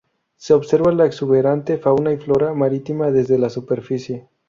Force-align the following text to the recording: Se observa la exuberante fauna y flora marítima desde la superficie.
Se 0.35 0.55
observa 0.55 0.91
la 0.91 1.05
exuberante 1.05 1.77
fauna 1.77 2.11
y 2.11 2.17
flora 2.17 2.55
marítima 2.55 3.11
desde 3.11 3.37
la 3.37 3.51
superficie. 3.51 4.27